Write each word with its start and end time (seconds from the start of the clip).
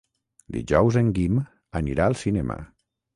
Dijous 0.53 0.95
en 1.01 1.11
Guim 1.17 1.37
anirà 1.81 2.07
al 2.09 2.17
cinema. 2.23 2.57